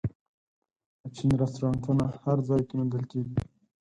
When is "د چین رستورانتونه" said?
1.01-2.03